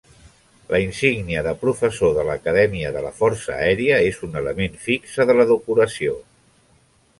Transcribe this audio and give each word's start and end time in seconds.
La 0.69 0.77
insígnia 0.83 1.43
de 1.47 1.53
professor 1.63 2.15
de 2.15 2.23
l'Acadèmia 2.29 2.91
de 2.97 3.05
la 3.09 3.13
Força 3.21 3.55
Aèria 3.59 4.01
és 4.09 4.19
un 4.31 4.41
element 4.43 4.83
fixe 4.89 5.31
de 5.33 5.39
la 5.41 5.49
decoració. 5.55 6.19